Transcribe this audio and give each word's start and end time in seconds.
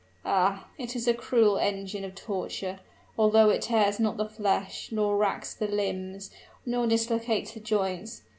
Ah! 0.25 0.67
it 0.79 0.95
is 0.95 1.07
a 1.07 1.13
cruel 1.13 1.57
engine 1.59 2.03
of 2.03 2.15
torture, 2.15 2.79
although 3.19 3.51
it 3.51 3.61
tears 3.61 3.99
not 3.99 4.17
the 4.17 4.27
flesh, 4.27 4.91
nor 4.91 5.15
racks 5.15 5.53
the 5.53 5.67
limbs, 5.67 6.31
nor 6.65 6.87
dislocates 6.87 7.53
the 7.53 7.59
joints. 7.59 8.23